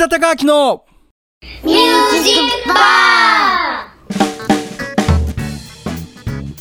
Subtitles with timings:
[0.00, 0.86] 田孝明の
[1.62, 3.92] ミュージックバ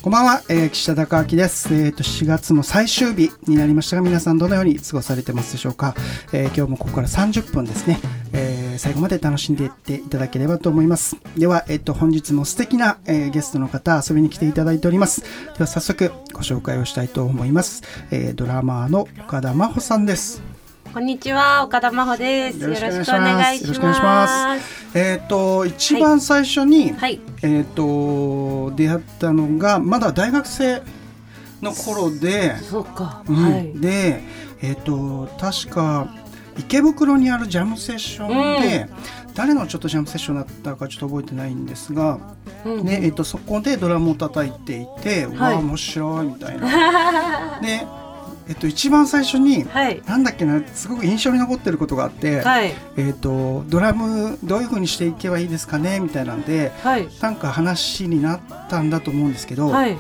[0.02, 1.74] こんばんは、えー、岸田孝明です。
[1.74, 5.96] えっ、と、4月も最終日になりましたが、皆さんどのように過ごされてますでしょうか。
[6.34, 8.02] えー今日もここから30分ですね、
[8.34, 11.16] えー最後まで楽しんでいっていただければと思います。
[11.38, 15.22] では、えっ、と、本日も素敵な、えーゲストの方、遊びに来ていただいております。
[15.22, 15.28] で
[15.60, 17.84] は、早速ご紹介をしたいと思います。
[18.12, 20.59] えードラマーの岡田真帆さんです。
[20.92, 22.60] こんにちは、岡田真帆です。
[22.62, 22.88] よろしくお
[23.20, 24.98] 願いします。
[24.98, 30.82] えっ、と、一番最初に、はい、えっ、と、出会ったのが、まだ大学生
[31.62, 33.72] の頃で、そうか、うんはい。
[33.80, 34.24] で、
[34.64, 36.08] えっ、と、確か、
[36.58, 38.90] 池袋にあるジャムセッションで、
[39.36, 42.20] 誰のちょっとジャムセッションだったかちょっと覚えてないんですが、
[42.66, 47.60] うんでえっとそこでドラムを叩いていて、はいうわあ面白いみたいな。
[47.62, 47.88] で、
[48.50, 59.96] えっと一番最初に、はい、なんだっけなすごく印象に残ってることがあって、はい、えっとドラムどういう風にしていけばいいですかねみたいなんではい、なんか話になったんだと思うんですけど、はい。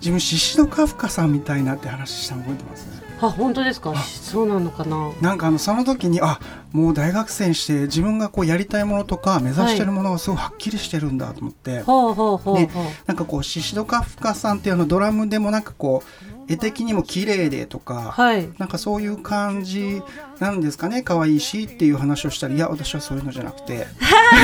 [0.00, 2.88] 自分シシドカフカさんみたいなって話したの覚えてます？
[3.20, 3.94] あ、本当ですか？
[3.96, 5.12] そうなのかな？
[5.20, 6.40] なんかあのその時にあ
[6.72, 12.66] もう大学生にして自分がこうやりたいものとか目指してるものがすごいはっきりしてるんだと思って、ほうほう
[13.06, 18.48] なんかこうシシドカフカさんっていうあのドラムでもなんかこう絵的にも綺麗でとか、はい。
[18.58, 20.02] なんかそういう感じ
[20.40, 23.86] なんですかね可愛いしっていう話をしたらいや私はそういうのじゃなくて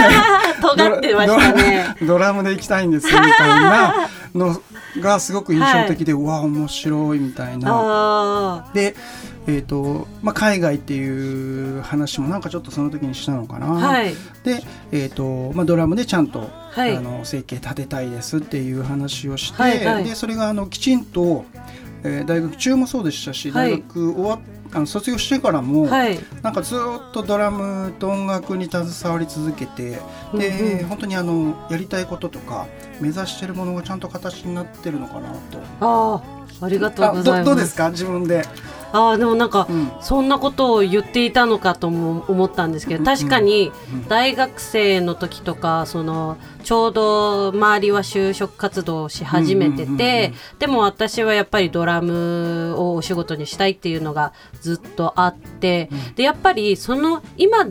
[0.63, 1.97] 尖ってましたね。
[2.03, 4.61] ドラ ムで行きたいんですみたいな の
[5.01, 7.71] がすごく印象的で、うわ面白いみたいな。
[7.73, 8.95] あで、
[9.49, 13.67] えーとまあ、海外っていう話もなんかちょっとその時にしたのかな。
[13.67, 21.47] あ、はい、で、えーとまあ、ドラムでちゃんと、はいあの生計立てたいですっていう話をして、はいはいでそれがあのきちんと、
[22.07, 24.39] えー大学中もそうでしたし、はい大学終わ
[24.73, 26.19] あの卒業してからも、はい。
[26.43, 26.79] なんかずっ
[27.13, 29.99] とドラムと音楽に携わり続けて
[30.35, 32.67] で、うんうん本当にあのやりたいこととか
[33.01, 35.59] 目指してるものがちゃんと形になってるのかなと。
[35.81, 36.23] あ
[36.61, 37.41] あ、ありがとうございます。
[37.43, 37.91] あどどうですか？
[37.91, 38.45] 自分で。
[38.97, 39.67] ああ、でもなんか。
[39.69, 39.93] うん。
[40.01, 44.09] そんなことを言っていたのかとも思ったんですけど確かにうん。
[44.09, 57.67] 大学生の時とかそのちょうど周りは就職活動をし始めててでも私はやっぱりドラムをお仕事にしたいっていうのがずっとあってでやっぱりその今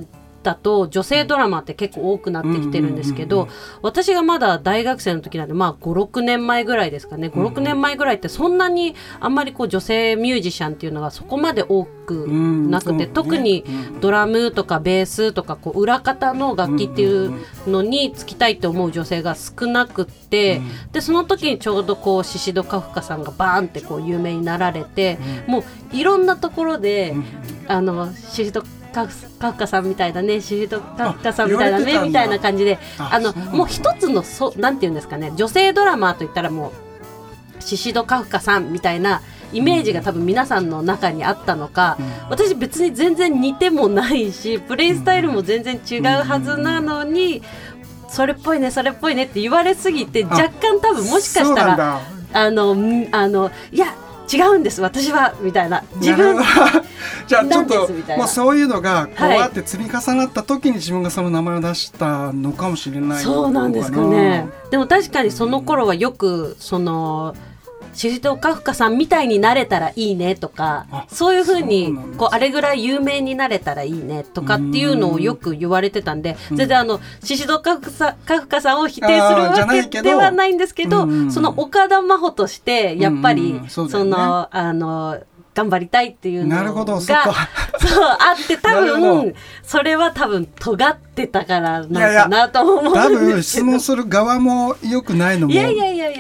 [0.46, 7.28] だと女性ドラマって結構多くなってきてるんですけどうんうんうん私がまだ大学生の時なんでまあ56年前ぐらいですかね。
[7.28, 14.00] 56年前ぐらいってそんなにあんまりこう女性ミュージシャンっていうのがそこまで多くなくて、うんね特にうん。
[14.00, 17.34] ドラムとかベースとかこう裏方の楽器っていう
[17.68, 20.62] のに就きたいって思う女性が少なくって、
[20.92, 25.18] でその時にちょうどこうシシド・カフカさんがバーンってこう有名になられて、
[25.48, 25.64] も
[25.94, 27.16] ういろんなところで、
[27.68, 28.64] あのシシド
[28.96, 36.72] カフカさんみたいだねシシド・カフカさんみたいだあ言われてたんだねみたいな感じでああのもう一つのそなんていうんですかね女性ドラマーといったらも
[37.60, 41.98] うシシド・カフカさんみたいなイメージが多分皆さんの中にあったのか、
[42.30, 47.42] 私別に全然似てもないしプレイスタイルも全然違うはずなのに、
[48.10, 52.02] それっぽいねそれっぽいねって言われすぎて若干多分もしかしたら
[52.34, 53.96] あのんあのいや
[54.32, 55.84] 違うんです私はみたいな。
[55.96, 56.38] 自分
[57.28, 59.40] じゃあちょっともうそういうのがこうはい。
[59.40, 63.20] やって積み重なった時に自分がその名前を出したのかもしれな。
[63.20, 64.48] いそうなんですかね。
[64.72, 67.36] でも確かにその頃はよくその
[67.96, 81.32] シシド・カフカさんみたいになれたらいいねとかあそういうふうにこうあれぐらい有名になれたらいいねとかっていうのをよく言われてたんで全然あのシシド・カフカさんを否定するわけではないんですけどうん。
[81.32, 85.18] その岡田真帆としてやっぱうんりそのあの
[85.56, 89.40] 頑張りたいっていうのがなるほどそそうあって多分ど。
[89.64, 92.92] それは多分尖ってたからなのかなと思う。
[92.92, 95.54] ん多ど分質問する側も良くないのも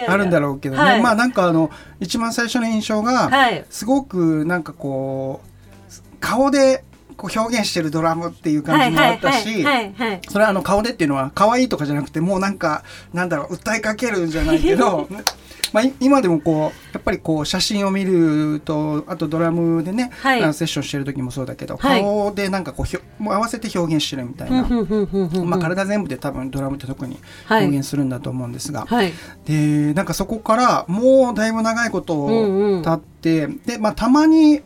[0.07, 1.01] あるんだろうけどね、はい。
[1.01, 1.69] まあなんかあの
[1.99, 3.65] 一番最初の印象が、はい。
[3.69, 6.85] すごくなんかこう顔で
[7.17, 9.65] こう表現してるドラムっていう感じもあったし、
[10.29, 12.83] それはあの顔でっていうのは可愛いとかじゃなくてもうなんか
[13.13, 15.09] なんだろう訴えかけるんじゃないけど
[15.75, 20.41] まあい今でもこうやっぱりこう写真を見るとあとドラムでね、はい。
[20.41, 22.01] あのセッションしてる時もそうだけど、はい。
[22.01, 24.65] 顔でなんかこうひょもう合わせて表現してるみたいな。
[25.43, 27.65] まあ、体全部で多分ドラムって特にはい。
[27.65, 29.11] 表現するんだと思うんですが、はい。
[29.43, 32.81] でなんかそこからもうだいぶ長いことうんうん。
[32.81, 34.61] 経って、でまあたまに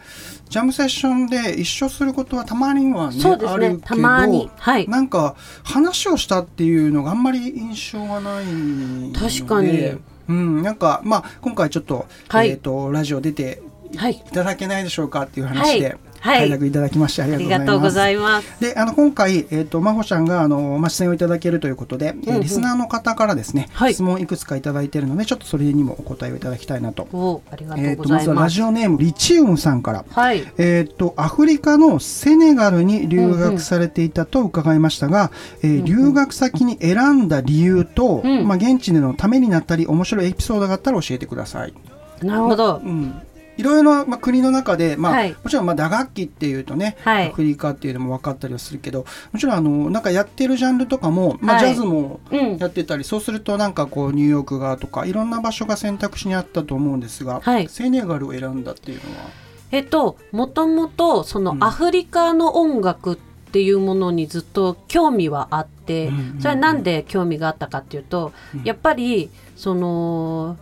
[0.47, 3.23] ジャムセッションで一緒することはたまにはねね。
[3.25, 4.87] あるけどはい。
[4.87, 9.19] なんか話をしたっていうのがあんまり印象がないので。
[9.19, 9.97] 確かに
[10.29, 12.51] うん、なんかまあ今回ちょっと,、はい。
[12.51, 18.59] えー、とラジオ出てはいいただけないでしょうかっていう話で、はいはい快諾いただきましてありあがとうごりざいます。
[18.59, 27.03] であの今回、えー、と真帆ちゃんがあの、まあ、出演をいただけるということで、リスナーの方からですね、はい質問いくつかいただいているのでちょっとそれにもお答えをいただきたいなと。
[27.13, 28.49] おありがとまずはラ。
[28.49, 30.05] ジオネームリチウムさんから。
[30.09, 30.43] はい。
[30.57, 35.31] えー、とアフリカのセネガルに留学されていたと伺いましたが、
[35.63, 41.73] えー留学先に選んだ理由と、うんまあ、現地でのためになったり面白いエピソードがあったら教えてください。
[42.21, 42.81] なるほど。
[42.83, 43.21] うん
[43.59, 45.35] いろいろ、まあ、国の中で、まあはい。
[45.43, 47.27] もちろんまあ打楽器っていうとね、はい。
[47.27, 51.65] アフリカっていうのも分かったりはするけどもちろんあのなんかやってるジャンルとかも、まあ、はい。
[51.67, 52.57] ジャズもうん。
[52.57, 57.67] やってたり、そうするとなんかこうニューヨークがとかいろんな場所が選択肢にあったと思うんですが、はい。
[57.67, 59.25] セネガルを選んだっていうのは？
[59.71, 61.63] えっと、もともとそのうん。
[61.63, 63.17] アフリカの音楽っ
[63.51, 66.39] ていうものにずっと興味はあって、うんうんうん。
[66.39, 68.63] それはなんで興味があったかっていうと、うん。
[68.63, 70.55] やっぱりその、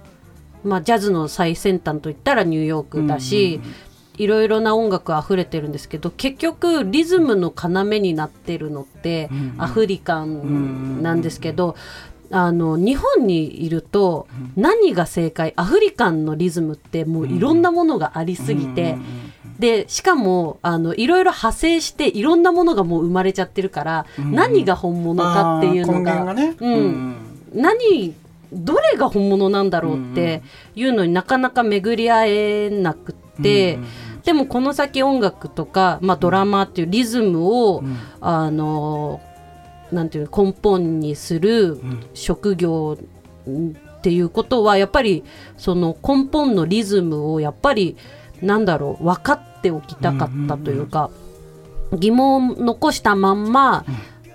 [0.64, 3.62] まあ、ジャズの最先端といったらニューヨークだし、
[4.18, 11.76] いろいろな音楽あふれてるんですけど結局リズムの要になってるのってアフリカンなんですけど、
[12.32, 18.98] あの日本にいると何が正解アフリカンのリズムってもういろんなものがありすぎて。
[19.60, 24.32] でしかもあのいろいろ派生していろんなものがもう生まれちゃってるから、うん。
[24.32, 27.16] 何が本物かっていうのがうん。
[27.54, 28.14] 何
[28.54, 30.42] どれが本物なんだろうって
[30.76, 33.88] いうのになかなか巡り合えなくって、うんうん
[34.28, 37.98] でもこの先音楽とか、まあ、ドラマっていうリズムを、うん。
[38.20, 39.22] あの
[39.90, 42.06] なんていうの根本にするん。
[42.14, 45.24] 職業っていうことはやっぱり
[45.56, 47.96] その根本のリズムをやっぱり
[48.42, 51.10] なんだろう分かっておきたかったというか、
[51.98, 53.86] 疑問を残したまんま、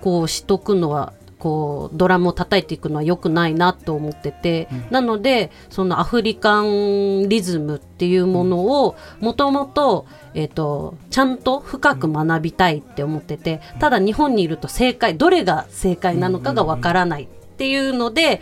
[0.01, 1.13] こうしとくのは
[1.43, 18.39] こうドラムを叩いていくのは良くないなと思ってて、なのでそのアフリカンリズムっていうものをもともと,、えー、とちゃんと深く学びたいって思っててただ日本にいると正解どれが正解なのかがわからないっていうので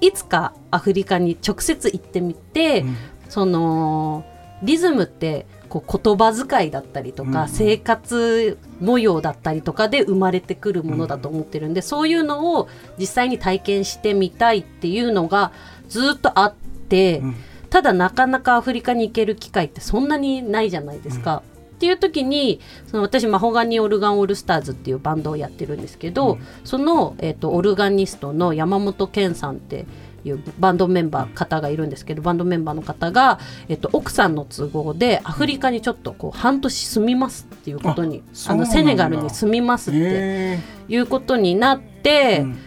[0.00, 2.96] いつかアフリカに直接行ってみて、うん。
[3.28, 4.24] その
[4.62, 12.68] リズムってこう言葉遣いだったりとか、うん生活模様だったりとかで生まれてくるものだと思ってるんで、そういうのを
[12.98, 15.52] 実際に体験してみたいっていうのが
[15.88, 17.34] ずっとあって、うん。
[17.68, 21.42] ただなかなかアフリカに行ける機会ってそんなにないじゃないですか。
[21.76, 29.84] っていう時にその私マホガニオルガンオールスターズっていうバンドをやってるんですけど、その、えー、とオルガニストの山本健さんって
[30.28, 33.38] いうバンドメンバー方がいるんですけどバンドメンバーの方が、
[33.68, 40.58] えっと奥さんの都合でアフリカにちょっとこう半年住みますっていうことにあのセネガルに住みますってへ
[40.88, 41.96] いうことになっー。
[42.02, 42.58] て、うん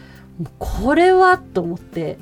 [0.57, 2.17] これはと思って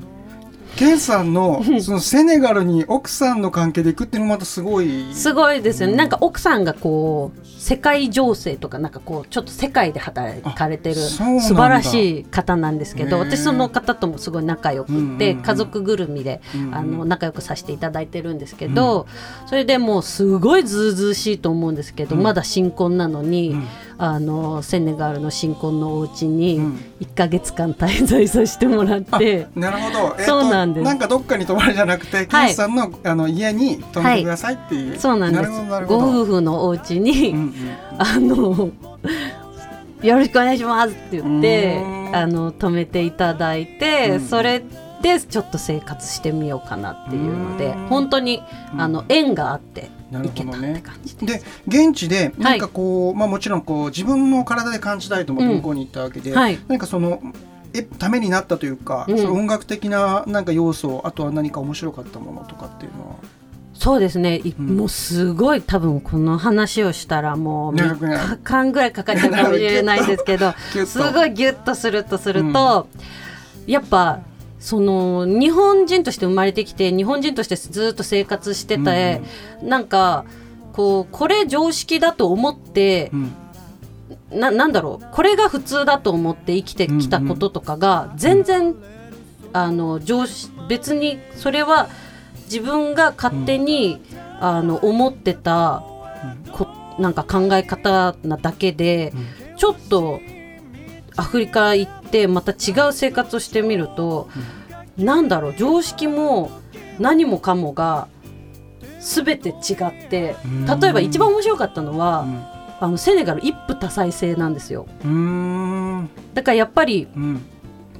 [0.77, 5.13] ケンさんのそのセネガルに奥さんの関係で行くっていうのもまたすごい。
[5.13, 16.41] すごいですよね、なんか奥さんがこう世界情勢とかなんかこうちょっと世界で働かれてる素晴らしい方なんですけど私その方ともすごい仲良くって、家族ぐるみで、
[16.71, 19.07] あの仲良くさせていただいてるんですけど、
[19.47, 22.23] それでもうすごいずうずうしいと思うんですけど、うん。
[22.23, 23.68] まだ新婚なのに、うん
[23.99, 26.79] あのセネガルの新婚のお家にうん。
[26.99, 29.47] 1ヶ月間滞在させてもらって。
[29.55, 30.83] なるほど、えーとそうなんです。
[30.83, 35.51] なんかどっかに泊まるじゃなくて、ケンさんのあの家に泊めてくださいっていう、そうなんです。
[35.88, 37.53] ご夫婦のお家に、うんうん。
[37.97, 38.71] あの
[40.03, 41.80] よろしくお願いしますって言って
[42.13, 44.61] あの止めていただいて、うんそれ
[45.01, 48.42] でちょっと生活してみようかなっていうので本当に
[48.73, 48.81] うん。
[48.81, 50.83] あの縁があってなるほどね。
[51.21, 51.40] で。
[51.40, 56.59] で現地で何かこう、まあもちろんこう自分の体で感じたいと思ってうん向こうに行ったわけで、はい。
[56.68, 57.21] 何かその
[57.73, 59.18] えためになったというか、うん。
[59.18, 63.16] その音楽的ななんか要素あとは何か面白かったものとかっていうのは？
[63.73, 64.78] そうですね、いうん。
[64.78, 70.54] もうすごい多分この話をしたらもう長くなる3日間ぐらいかかっちゃうかもしれないですけど
[70.87, 72.87] すごいギュッとするとすると、
[73.68, 74.21] やっぱ
[74.59, 79.21] その日本人として生まれてきて日本人としてずっと生活してて、
[79.61, 80.26] なんか
[80.73, 83.31] こうこれ常識だと思ってう、ん。
[84.31, 88.76] ななんだろうこれが普通だと思って生きてきたこととかが全然、
[89.54, 91.87] あの常識別にそれは
[92.45, 94.02] 自分が勝手に、
[94.40, 95.83] あの思ってた
[96.52, 96.68] こ
[96.99, 99.14] なんか考え方なだけで、
[99.56, 100.19] ちょっと
[101.18, 104.30] アフリカ行ってまた違う生活をしてみると、
[104.97, 106.52] なんだろう常識も
[107.00, 108.07] 何もかもが
[109.00, 109.74] 全て違
[110.06, 112.44] ってうん例えば一番面白かったのは、うん。
[112.80, 114.88] あのセネガル一夫多妻制なんですよ。
[116.36, 117.42] だからやっぱりうん。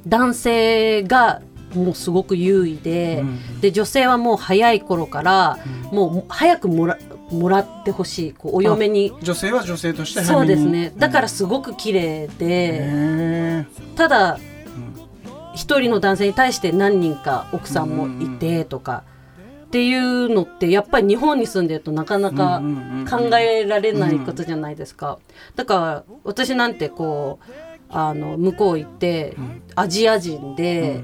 [0.06, 1.42] 男性が
[1.74, 3.60] もうすごく優位で、うん。
[3.60, 5.58] で女性はもう早い頃から、
[5.90, 6.96] もう早くもら
[7.30, 9.12] もらってほしいこうお嫁に。
[9.22, 10.92] 女性は女性としてそうですね。
[10.96, 14.38] だからすすごく綺麗で、へただ
[15.54, 19.04] 一人の男性に対して何人か奥さんもいてとか、
[19.66, 22.62] っていうのってやっぱり日本に住んでるとなかなか
[23.08, 25.18] 考えられないことじゃないですか、
[25.56, 27.52] だから私なんてこう
[27.90, 29.36] あの向こう行って、
[29.74, 31.02] アジア人で、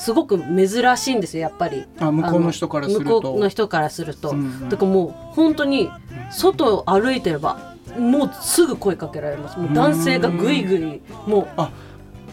[0.00, 1.84] すごく珍しいんですよやっぱり。
[1.98, 3.04] あ向こうの人からすると。
[3.04, 4.68] 向こうの人からすると、うんうん。
[4.70, 5.90] だからもう本当に
[6.30, 9.58] 外を歩いてればもうすぐ声かけられます。
[9.58, 11.68] もう男性がぐいぐいもう。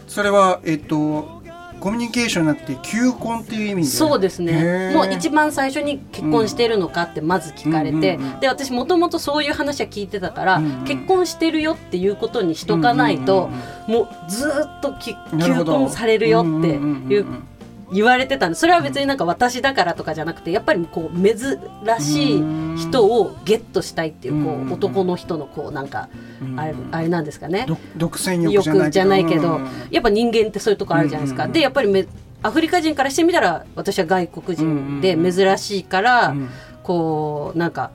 [0.06, 1.36] それはえっと
[1.80, 3.88] コミュニケーションなくて求婚っていう意味で？
[3.88, 4.94] そうですへねー。
[4.94, 10.84] もう一番最初に結婚してるのかってまず聞かれて、うんうんうんで私もともとそういう話は聞いてたから、うんうん。
[10.84, 13.50] 結婚してるよっていうことにしとかないと、
[13.86, 15.72] もうずーっとき求なるほど。
[15.74, 17.44] 婚されるよってうんうんうんいううん
[17.92, 21.58] 言われてたんでそれは別になんか私だからとかじゃなくてやっぱりこう珍
[22.00, 22.42] しい
[22.76, 26.08] 人をゲットしたいっていうこう男の人のこうなんか
[26.40, 26.60] うん。
[26.60, 27.64] あれあれなんですかね。
[27.66, 29.68] ど独占欲じゃないけど、うん。
[29.90, 32.06] やっぱ人間ってそういうとこあるじゃないですか、でやっぱりめ
[32.42, 36.48] アフリカ人からしてみたら私は外国人で珍しいから、うん。
[36.82, 37.90] こうなんか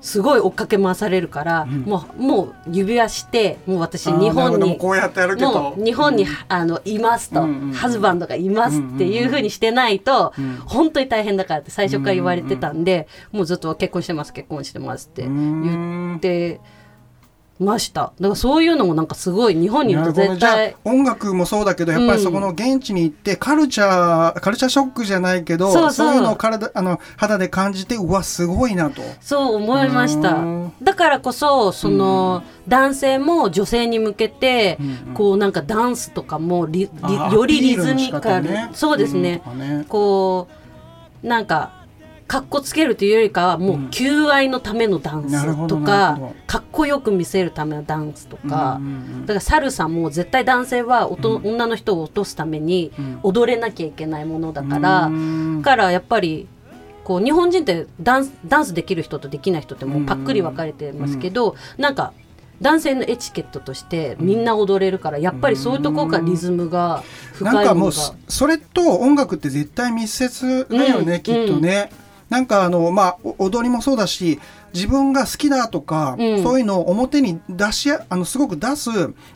[0.00, 1.82] すごい追っかけ回されるから、ん。
[1.82, 5.52] もうもう指輪してもう私日本にこうやってやるけど。
[5.52, 7.72] もう日本に、あのいますと、うんうんうん。
[7.72, 10.56] ハズバンドがいますっていうふうにしてないと、うん。
[10.66, 16.60] 本当に大変だからって最初から言われてたんで、もうずっと結婚してます結婚してますって言って
[17.60, 18.12] ました。
[18.18, 26.14] だからそういうのもなんかすごい日本にいると絶対あ音楽もそうだけどやっぱりそこの現地に行ってカルチャーカルチャーショックじゃないけどそうそう。
[26.14, 29.02] いうのを体あの肌で感じてうわすごいなと。
[29.20, 30.32] そう思いました。
[30.32, 30.72] うん。
[30.82, 38.70] だからこそその、男性も女性に向けて、うんこうなんかダンスとかもリリあーよりリズミカル、方ね。
[38.72, 39.42] そうですね。
[39.56, 39.84] ね。
[39.88, 40.48] こ
[41.22, 41.79] うなんか
[42.30, 45.80] かっこつけるというよりかはもう求愛のためのダンスとか、なるほど
[46.46, 53.18] かっこよく見せるためのダンスとか、うんうんうんだからサルサも絶対男性はおと、女の人を落とすためにうん。
[53.24, 55.60] 踊れなきゃいけないものだから、うん。
[55.60, 56.46] だからやっぱり
[57.02, 62.12] こう日本人ってダンスダンスできる人とできない人ってもうパックリ分かれてますけど、なんか
[62.62, 71.20] 男性のエチケットとしてみんな踊れるからやっぱりそういうところからリズムが深なんいものがかもうそそれと音楽って絶対密接だよね、うん。
[71.22, 71.90] きっとね。
[72.30, 74.40] なんかあのまあお踊りもそうだし
[74.72, 76.42] 自分が好きだとか、うん。
[76.42, 78.90] そういうのを表に出しあのすごく出す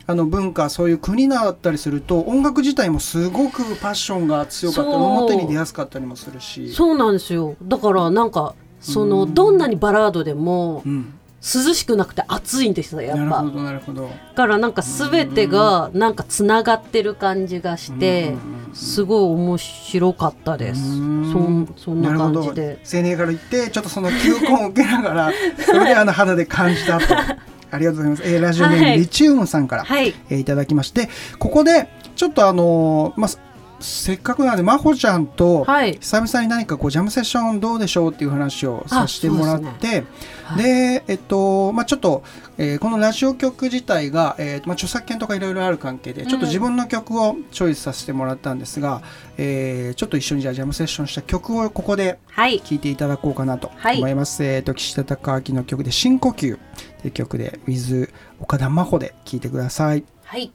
[0.07, 6.73] あの文化そういう国だったりすると音楽自体もすごくパッションが強かったり表に出やすかったりもするし。
[6.73, 7.57] そうなんですよ。
[7.63, 13.25] だからなんかそのどんなにバラードでもうん、涼しくなくて暑いんですよやっぱ。
[13.25, 14.09] なるほどなるほど。
[14.09, 18.35] だからなんか全てがなんかつながってる感じがして
[18.73, 20.81] すごい面白かったです。
[20.83, 22.79] そんそんな感じで。
[22.91, 25.33] 青年から言ってちょっとその求婚を受けながら
[25.67, 27.15] それであの肌で感じたと。
[27.71, 28.23] ありがとうございます。
[28.25, 28.99] えーラジオネーム、はい。
[29.01, 30.15] リチウムさんから、はい。
[30.31, 33.39] えーいただきましてここでちょっとあのーまあす
[33.85, 35.99] せっかくなんで真帆ちゃんとはい。
[36.01, 40.05] 久々に何かこうジャムセッションどうでしょうっていう話をさせてもらって
[40.49, 42.23] そうで,、ですえっとまあちょっと、
[42.57, 49.03] えーこのラジオ曲自体が、えーまあ、著作権とかいろいろある関係でちょっと自分の曲をチョイスさせてもらったんですが、
[49.37, 52.61] えーちょっと一緒にじゃあジャムセッションした曲をここではい。
[52.61, 53.99] 聴いていただこうかなとはい。
[53.99, 54.43] 思います。
[54.45, 56.59] えっ、と岸田隆明の曲で深呼吸
[57.03, 58.11] という曲で With
[58.41, 60.05] 岡田真帆で聴いてください。
[60.25, 60.53] はい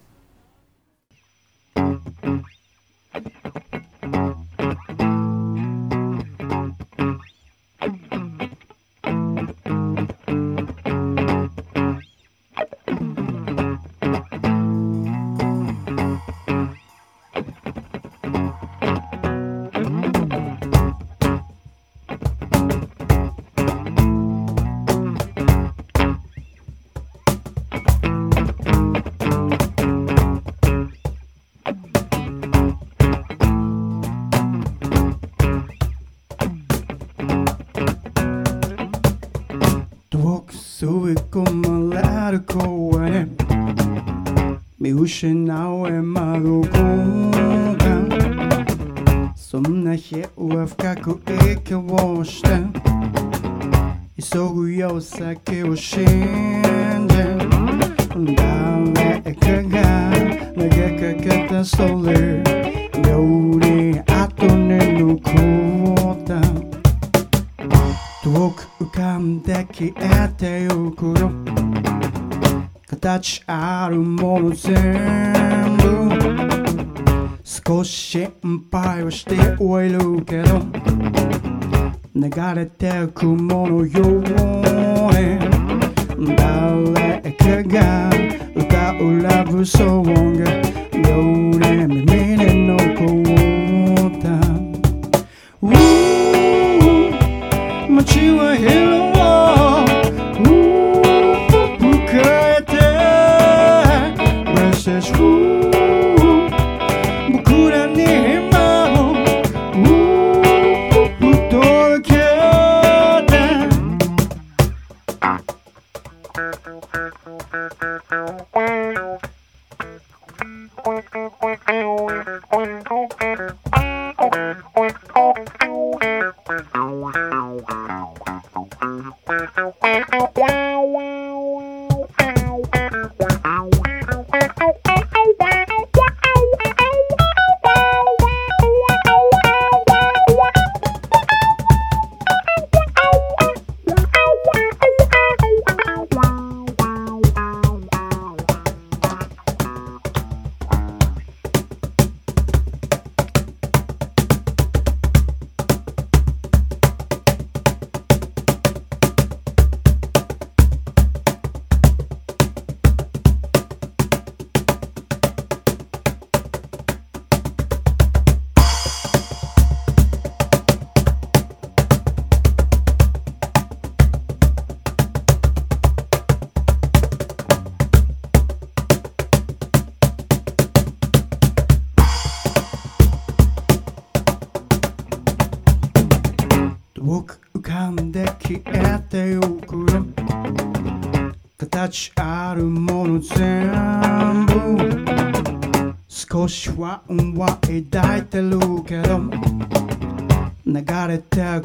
[3.13, 3.27] Thank
[4.03, 4.38] you.
[42.31, 43.27] る声で
[44.79, 46.81] 見失え窓空
[47.77, 51.19] 間そんな日は深く
[51.51, 52.49] 息をして
[54.21, 56.05] 急ぐよ先を信
[57.07, 57.15] じ
[58.93, 60.11] 誰かが
[60.55, 62.58] 投げかけたストーリー
[73.17, 74.75] 形あるもの全
[75.77, 76.09] 部
[77.43, 80.59] 少し心配をしてはいるけど
[82.13, 84.21] 流れてくものよう
[86.19, 88.11] に誰かが
[88.55, 90.43] 歌うラブソング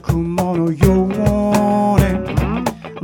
[0.04, 1.08] れてくものよう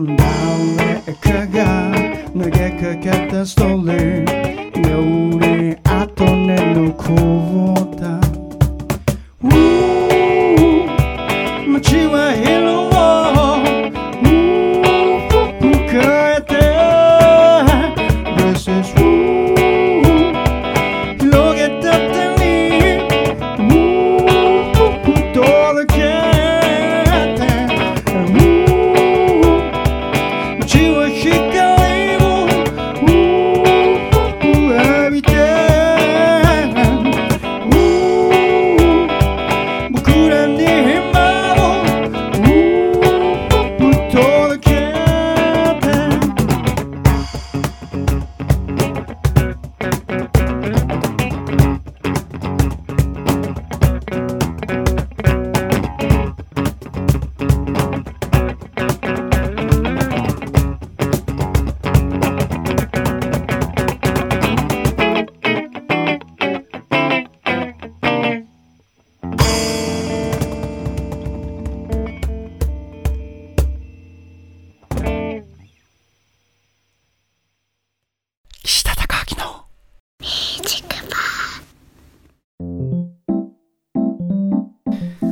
[0.03, 1.93] に誰かが
[2.33, 4.93] 投げかけたストーリーよ
[5.39, 7.15] り後に残
[7.75, 7.90] った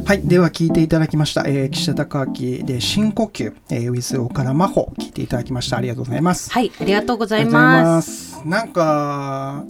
[0.08, 0.22] はい。
[0.22, 1.42] では、聞いていただきました。
[1.46, 5.76] えー、岸田隆明で深呼吸、えー、ウィズ岡田真帆、聞いていただきました。
[5.76, 6.50] ありがとうございます。
[6.50, 7.90] はい、ありがとうございありがとうございま。
[7.96, 8.48] ますす。
[8.48, 9.64] なんか、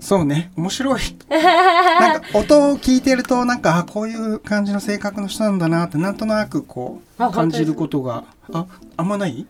[0.00, 1.00] そうね、面白い。
[1.32, 8.66] なんか、音を聞いてると、なんか、あこういう感じの性格の人なんだなって、なんとなくこう、あ感じることが、あ、
[8.98, 9.46] あんまない？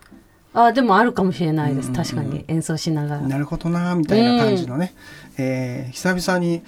[0.55, 1.88] あ、でもあるかもしれないです。
[1.88, 3.22] うんうんうん確かに演奏しながら。
[3.22, 4.94] なるほどな、みたいな感じのね。
[5.37, 6.62] えー久々に、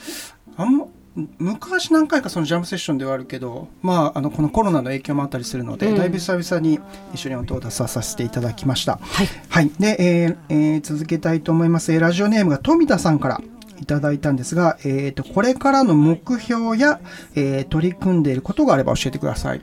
[0.56, 0.86] あんま、
[1.38, 6.78] 昔何回かそのジャムセッションではあるけど、まあ、あのこのコロナの影響もあったりするので、うんだいぶ久々に
[7.12, 8.98] 一緒に音を出させていただきました。
[9.00, 9.28] はい。
[9.48, 9.70] はい。
[9.78, 11.92] で、えーえー続けたいと思います。
[11.92, 13.40] えーラジオネームが富田さんから
[13.80, 17.00] いただいたんですが、えーと、これからの目標や、
[17.34, 19.62] えー取り組んでいることがあれば教えてください。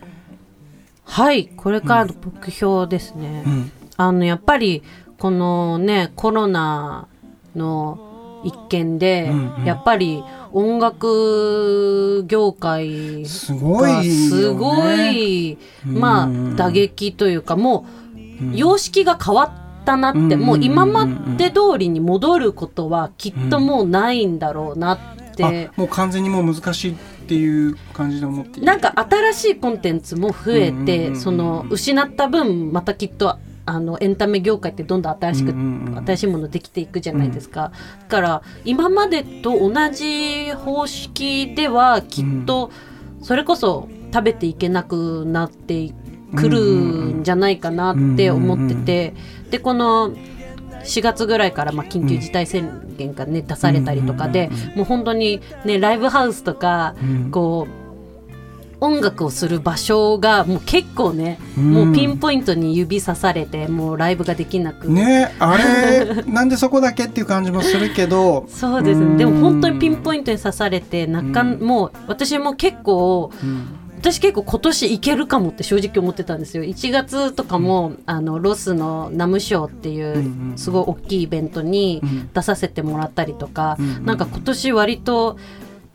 [1.03, 3.43] はい、これからの目標ですね。
[3.45, 3.71] うん。
[3.95, 4.83] あの、やっぱり、
[5.17, 7.07] このね、コロナ
[7.55, 8.06] の
[8.47, 9.65] 一件で、うんうん。
[9.65, 14.09] やっぱり音楽業界すごい。
[14.09, 16.53] すごい、まうん。
[16.53, 19.43] あ、打撃というか、もう、様式が変わ
[19.81, 20.39] ったなって、うん。
[20.39, 21.05] もう今ま
[21.37, 24.99] で通りに戻ることはきっともうないんだろうなっ
[25.35, 26.95] て、あ、もう完全にもう難しいっ
[27.27, 35.53] ていう感じで思ってなんか新しいコンテンツも増えて、その失った分またきっとあのエンタメ業界ってどんどん新しく、
[36.05, 42.71] 新しいものできていくじゃないですか、だから今までと同じ方式ではきっと
[43.21, 45.93] それこそ食べていけなくなって
[46.35, 49.13] くるんじゃないかなって思ってて、
[49.51, 50.13] でこの
[50.85, 57.31] 4月ぐらいからまあ緊急事態宣言が、ね出されたりとかで、もう本当に、ね、ライブハウスとか、うん。
[57.31, 57.86] こう
[58.79, 61.71] 音楽をする場所がもう結構ね、うん。
[61.71, 68.45] もうピンポイントに指さされてもうライブができなく、ねあれ なんでそこだけっていう感じもするけど。
[68.47, 68.99] そうです。
[68.99, 69.11] うん。
[69.13, 71.67] ねでも本当にピンポイントに刺されてなかん、うん。
[71.67, 73.65] もう私も結構うん。
[73.99, 76.63] 私結構今年いけるかもって正直思ってたんですよ。
[76.63, 82.29] 1月とかも、あのロスのナムショーっていうんうんうすごい大きいイベントにうん。
[82.31, 84.05] 出させてもらったりとか、うん。
[84.05, 85.37] なんか今年割と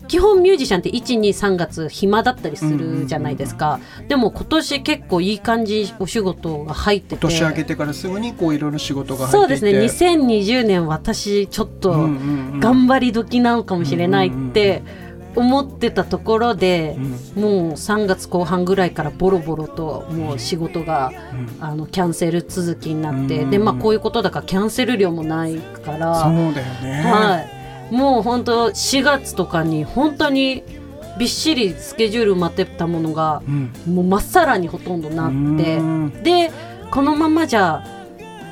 [0.08, 7.22] 基本ミュージシャンって123月暇だったりするじゃないですか、でも今年結構いい感じお仕事が入ってて。
[7.22, 9.80] 年明けてからすぐにこういろいろ仕事がそう入っていて。
[9.80, 10.16] ですね。
[10.16, 12.06] 2020年私ちょっと、うんうん
[12.54, 12.60] うん。
[12.60, 14.82] 頑張り時なのかもしれないって
[15.34, 16.96] 思ってたところで、
[17.34, 21.64] もう3月後半ぐらいからボロボロともう仕事が、うん。
[21.64, 23.50] あのキャンセル続きになって、うん。
[23.50, 27.02] でまあこういうことだからキャンセル料もないから、そうだよね。
[27.10, 27.48] はい、
[27.92, 30.64] もう本当4月とかに本当に
[31.18, 33.72] びっしりスケジュール埋まってたものがうん。
[33.86, 35.76] もうまっさらにほとんどなって。
[35.76, 36.22] うん。
[36.22, 36.50] で
[36.90, 37.84] このままじゃ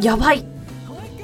[0.00, 0.44] やばい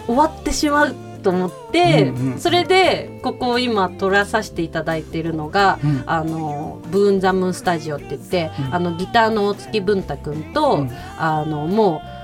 [0.07, 2.39] 終わってしまうと思って、うんうん。
[2.41, 6.03] それでここを今撮らさせていただいているのが、うん。
[6.07, 8.75] あのブーンザムーンスタジオって言って、うん。
[8.75, 10.91] あのギターの大月文太くんと、うん。
[11.19, 12.16] あのもう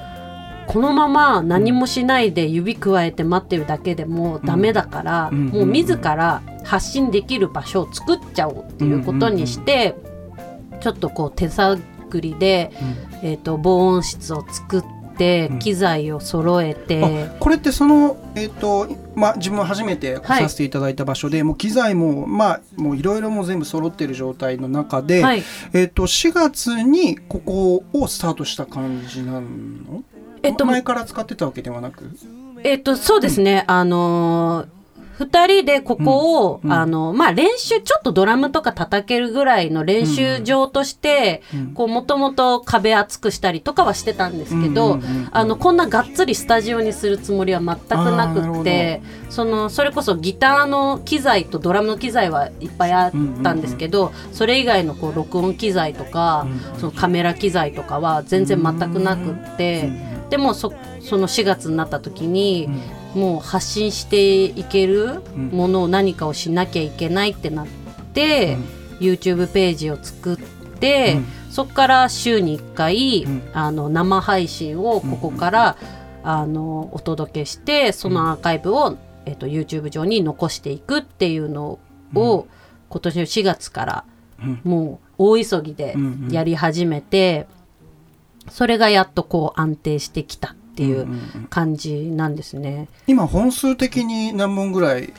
[0.66, 9.94] このまま何もしないで指くわえて待ってるだけでもダメだから、うんもう自ら発信できる場所を作っちゃおうっていうことにして、
[10.80, 11.80] ちょっとこう手探
[12.20, 12.70] りで、
[13.22, 14.92] えー、と防音室を作って
[15.50, 15.58] うん。
[15.58, 25.42] 機材を揃えて、あこれってその、えっとまあ、自分は初めて来させていただいた場所で、もう機材もまあもういろいろもう全部揃ってる状態の中で、はい。
[25.74, 30.02] えっと4月にここをスタートした感じなの、
[30.42, 32.04] えっと前から使ってたわけではなく？
[32.64, 34.66] えっとそうですね、あのー
[35.18, 36.70] 2人でここを、うん。
[36.70, 36.76] うん。
[36.76, 41.42] あのまあ、練習ちょっとドラムとか叩けるぐらいの練習場として
[41.74, 45.16] もともと壁厚くしたりとかはしてたんですけど、うんうんうん。
[45.18, 53.12] うんあのこんながっつりスタジオにするつもりは全くなくってそのそれこそギターの機材とドラムの機材はいっぱいあっ
[53.44, 60.10] たんですけど、それ以外のこう録音機材とか、うんそのカメラ機材とかは全然全くなくって。
[60.32, 62.66] でもそその4月になった時に、
[63.14, 65.48] もう発信していけるうん。
[65.48, 67.66] ものを何かをしなきゃいけないってなっ
[68.14, 68.56] て、
[68.98, 70.36] YouTube ページを作っ
[70.80, 71.18] て、
[71.50, 73.42] そこから週に1回、うん。
[73.52, 75.76] あの生配信をここから、
[76.24, 81.78] あのお届けしてそのアーカイブを、えっと YouTube 上に残していくっていうの
[82.14, 82.46] を、
[82.88, 84.04] 今年の4月から
[84.42, 84.60] うん。
[84.64, 86.32] もう大急ぎでうんうん。
[86.32, 87.46] やり始めて、
[88.50, 91.46] それがやっとこう安定してきたっていううんうんうん。
[91.48, 92.88] 感じなんですね。
[93.06, 95.12] 今本数的に何本ぐらい？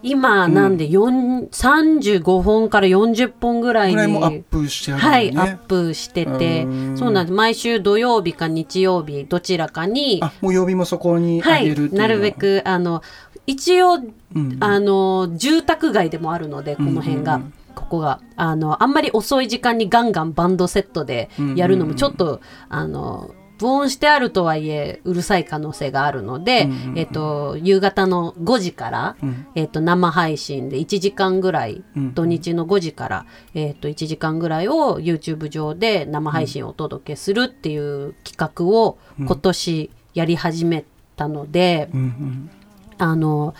[0.00, 6.62] 今なんで4 35本から40本ぐらいにぐらいもアップしてあるんだはい、アップしてて。
[6.64, 6.96] うん。
[6.98, 7.34] そうなんです。
[7.34, 13.02] 毎週土曜日か日曜日どちらかにあもう曜日もそこにはいあげるっていなるべくあの
[13.46, 14.56] 一応うん。
[14.60, 26.98] あの住宅街でもあるのでこの辺が、うんうんうんここがあのあんまり遅い時間にガンガンバンドセットでやるのもちょっと、あの防音してあるとはいえうるさい可能性があるので、うんうんうん。
[26.98, 29.46] えっと夕方の5時から、うん。
[29.54, 40.84] えっと生配信で1時間ぐらい、うん土日の5時から、えっと1時間ぐらいを YouTube 上で生配信をお届けするっていう企画を今年やり始め
[41.16, 42.50] たので、うんうん。
[42.98, 43.54] あの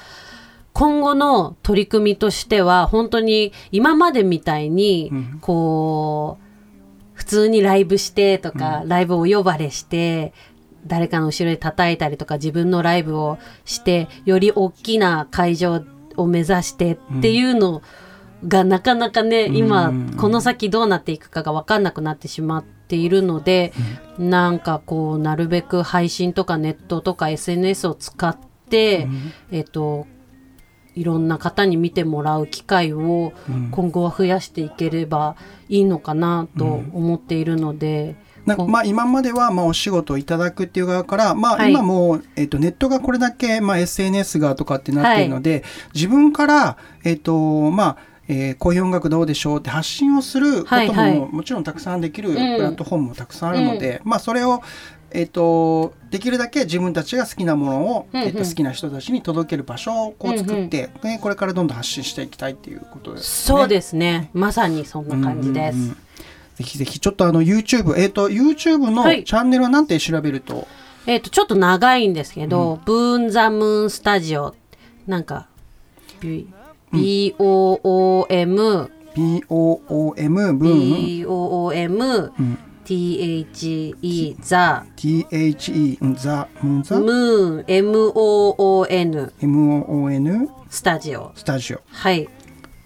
[0.78, 5.38] 今後の取り組みとしては本当に今までみたいにうん。
[5.40, 6.48] こう
[7.14, 10.32] 普通にライブしてとか、ライブお呼ばれして
[10.86, 15.82] 誰かの後ろで叩いたりとか自分のライブをしてより大きな会場
[16.16, 17.82] を目指してっていうの
[18.46, 20.16] がなかなかね、今うん。
[20.16, 23.72] この先どうなっていくかが分かんなくなってしまっているので、
[24.16, 28.38] なんかこうなるべく配信とかネットとか SNS を使っ
[28.70, 29.08] て、
[29.50, 30.06] えっと
[30.98, 33.68] いろんな方に見てもらう機会をうん。
[33.70, 35.36] 今後は増やしていければ
[35.68, 41.70] いいのかなと思っているので、まあ、今まではまあお仕事をいただくっていう側から、まあ、はい。
[41.70, 47.96] 今もう、えっとネットがこれだけ、まあ、SNS がとかってなっているので、自分から、えっとまあ
[48.28, 54.62] えーこういう音楽どうでしょうって発信をすることも、もちろんたくさんできるプんラットフォームもたくさんあるので、まあ、それを
[55.10, 58.26] えっとできるだけ自分たちが好きなものを、うんうん。
[58.26, 63.58] えっと好きな人たちに届ける場所をこう作って、ねこれからどんどん発信していきたいっていうことですね。
[63.58, 64.30] そうですね。
[64.32, 65.96] まさにそんな感じです、うんうんうん。
[66.56, 69.24] ぜひぜひちょっとあの YouTube えっ、と YouTube のはい。
[69.24, 70.66] チャンネルはなんて調べると、
[71.06, 74.54] えっ、とちょっと長いんですけど、ブーン・ザ・ムーン・スタジオ。
[75.06, 75.48] なんか
[76.20, 76.46] B-
[76.92, 77.38] BOOM、
[79.14, 91.32] BOOM ブーン BOOM、ん THE ザ THE ザムーンザムーン MOON MOON スタジオ。
[91.34, 91.82] スタジオ。
[91.86, 92.26] はい。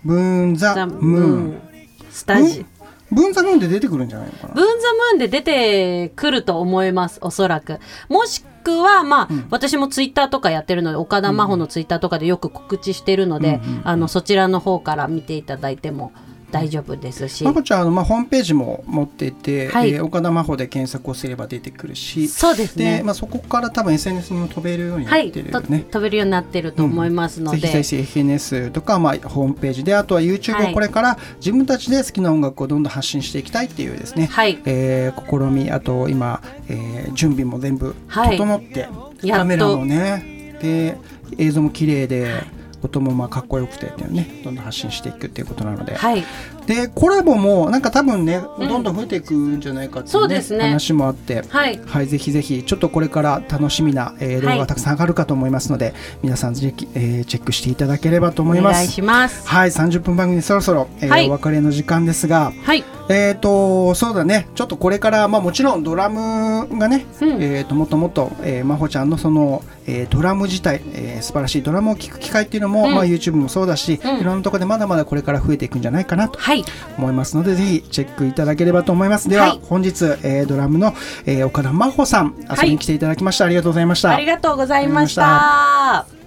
[0.05, 1.63] ブーンザザ・ムムーーンン
[2.11, 2.67] スタジ。
[3.13, 4.55] オブーンザムーンで出てくるんじゃないのかな？
[4.55, 7.79] ブーン・ザ・ムーンで出てくると思いますおそらく。
[8.09, 16.11] もしくはまあ、私もツイッターとかやってるので岡田真帆のツイッターとかでよく告知してるので、あのそちらの方から見ていただいても
[16.53, 19.91] 大丈夫ですし、まこちゃんあの、まあ、ホームページも持ってて、はい。
[19.91, 22.29] えー岡田真帆で検索をすれば出てくるし。
[22.29, 22.99] そうですね。
[22.99, 25.85] で、まあ、そこから多分 SNS にも飛べるようになはい、ってるとよね。
[25.91, 34.59] 飛べるようになってると思いますので、ぜひぜひ SNS とか、まあ、ホームページであとは YouTube をこれから自分たちで好きな音楽をどんどん発信していきたいっていうですね、はい。
[34.67, 38.37] えー試みあと今、えー準備も全部はい。
[38.37, 39.29] 整って、やっと。
[39.33, 40.57] カメラもね。
[40.61, 40.97] で
[41.39, 42.45] 映像も綺麗で、
[42.83, 46.25] 音もまあかっこよくてっていうねどんどん発信していくっていうことなので、はい、
[46.67, 50.65] でコラボもなんか多分ねどんどん増えていくんじゃないかっていう、そうですね。
[50.65, 51.43] 話もあって。
[51.49, 58.93] はい、はい、ぜひぜひちょっとこれから楽しみな、えー動画がたくさん上がるかと思いますので、皆さんぜひ、えーチェックしていただければと思いお願います。
[58.93, 59.49] します。
[59.49, 61.29] はい、30分番組そろそろ、えーはい。
[61.29, 67.43] お別れの時間ですが、はい、えっ、とそうだね、ちょっとこれからまあもちろんドラムがね、うん。
[67.43, 72.95] えっ、ともっともっと、えー、まほちゃんのその、えードラム自体、えー素晴らしいドラムを聴く機会っていうのも、うん。
[72.95, 74.21] まあ YouTube もそうだし、うん。
[74.21, 76.65] いろんなところでまだまだこれから増えていくんじゃないかなとはい、
[76.99, 79.29] 思いますのでぜひチェックいただければと思います。
[79.29, 79.61] では、はい。
[79.63, 80.95] 本日、えードラムの、
[81.27, 84.11] えー岡田真帆さん遊びに来ていただきました、ありがとうございました。
[84.15, 86.23] ありがとうございましあた。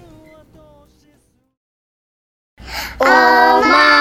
[2.98, 3.95] おま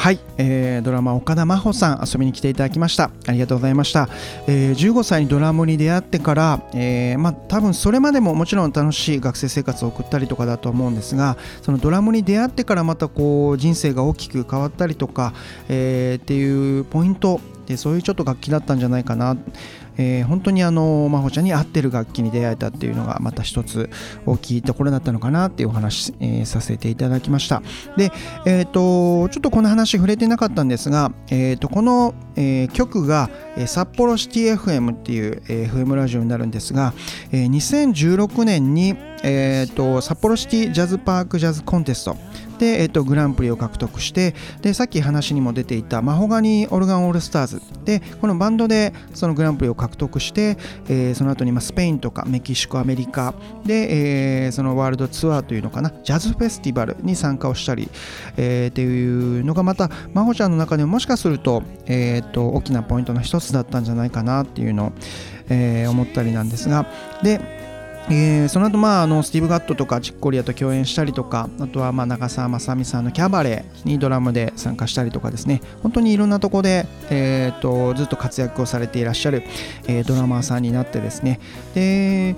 [0.00, 3.10] はい、えードラマ岡田真帆さん遊びに来ていただきました。
[3.26, 4.08] ありがとうございました、
[4.46, 15.34] えー15歳にドラムに出会ってから、えーまあ多分それまでももちろん楽しい学生生活を送ったりとかだと思うんですがそのドラムに出会ってからまたこう人生が大きく変わったりとか、
[15.68, 19.36] えーっていうポイントでそういうちょっと楽器だったんじゃないかな、
[20.00, 23.90] えー本当にあの真帆ちゃんに合ってる楽器に出会えたっていうのがまた一つ
[24.24, 27.62] 大きいところだったのかなっていうお話、えーさせていただきました。
[27.96, 28.10] で
[28.46, 36.94] えー、とちょっとこの話触れてなかったんですが、えー、とこの、えー曲が、え札幌シティ FM っていう、FM ラジオになるんですが、
[37.32, 42.16] えー2016年に、えー、と札幌シティジャズパークジャズコンテスト
[42.60, 57.88] で、えー、とグランプリを獲得してでさっき話にも出ていたマホガニオルガンオールスターズでこのバンドでそのグランプリを獲得して、えーその後にまあスペインとかメキシコアメリカで、えーそのワールドツアーというのかなジャズフェスティバルに参加をしたり、
[58.36, 64.92] えーっていうのがまた真帆ちゃんの中でももしかすると,、えーと大きなポイントの一つだったんじゃないかなっていうのを、
[65.48, 66.86] えー思ったりなんですが
[67.22, 67.59] で
[68.10, 75.60] えーその後まああのスティーブ・ガットとかチッコリアと共演したりとかあとはまあ長澤まさみさんのキャバレーにドラムで参加したりとかですね。
[75.82, 79.44] 本当にいろんなとこで、えー、とずっと活躍をされていらっしゃる、
[79.86, 81.38] えードラマーさんになってですね。
[81.74, 82.36] で、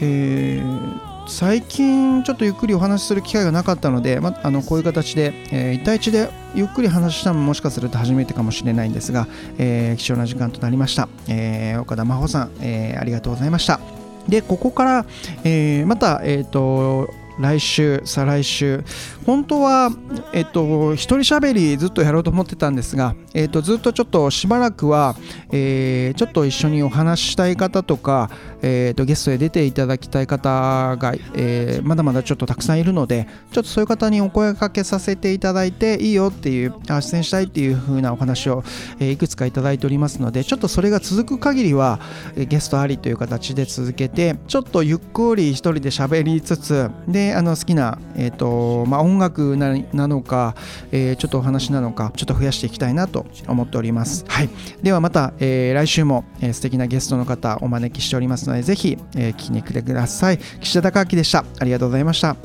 [0.00, 9.26] えー最近ちょっとゆっくりお話しする機会がなかったので、ま、あのこういう形で、え1対1でゆっくり話したのももしかすると初めてかもしれないんですが、
[9.58, 13.97] えー貴重な時間となりました、えー岡田真帆さん、えーありがとうございました。
[14.28, 15.06] でここから、
[15.44, 18.84] えーまた、えー、と来週再来週。
[19.26, 19.90] 本当は、
[20.32, 25.16] えっと一人喋りずっとやろうと思ってたんですが、えっとずっとちょっとしばらくは、
[25.52, 28.30] えーちょっと一緒にお話ししたい方とか、
[28.62, 38.64] えっとゲストで出ていただきたい方が、えーまだまだちょっとたくさんいるのでちょっとそういう方にお声かけさせていただいていいよっていうあ出演したいっていう風なお話を、
[39.00, 42.00] えいくつかいただいておりますのでちょっとそれが続く限りは、
[42.36, 49.74] ゲストありという形で続けてちょっとゆっくり一人で喋りつつであの好きな、えーとまあ、音楽な
[50.06, 50.54] のか、
[50.92, 54.48] えーちょっとお話なのかちょっと増やしていきたいなと思っております、はい、
[54.82, 60.38] ではまた、えー来週も、えー素敵なゲストの方お招きしておりますのでぜひ、えー聞きに来てください。
[60.38, 61.44] 岸田孝明でした。
[61.60, 62.36] ありがとうございました。